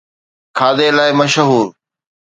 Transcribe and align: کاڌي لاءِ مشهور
کاڌي 0.57 0.87
لاءِ 0.97 1.11
مشهور 1.19 1.67